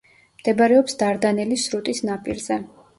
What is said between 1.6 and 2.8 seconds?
სრუტის ნაპირზე.